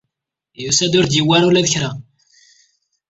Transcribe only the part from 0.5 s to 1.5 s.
Yusa-d ur d-yewwi ara